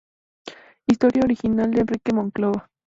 [0.87, 2.71] Historia original de Enrique Moncloa.